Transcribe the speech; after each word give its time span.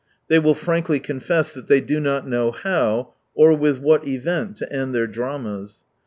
They 0.29 0.39
will 0.39 0.55
frankly 0.55 0.99
confess 0.99 1.53
that 1.53 1.67
they 1.67 1.79
do 1.79 1.99
not 1.99 2.27
know 2.27 2.49
how, 2.51 3.13
or 3.35 3.53
with 3.55 3.77
what 3.77 4.07
event 4.07 4.55
to 4.55 4.73
end 4.73 4.95
their 4.95 5.05
dramas. 5.05 5.83